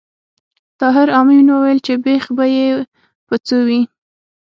[0.79, 2.67] طاهر آمین وویل چې بېخ به یې
[3.27, 3.81] په څو وي